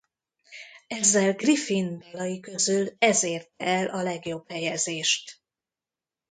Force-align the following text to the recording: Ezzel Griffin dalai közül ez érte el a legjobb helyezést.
Ezzel 0.87 1.33
Griffin 1.33 1.97
dalai 1.99 2.39
közül 2.39 2.95
ez 2.99 3.23
érte 3.23 3.63
el 3.65 3.87
a 3.87 4.01
legjobb 4.01 4.49
helyezést. 4.51 5.41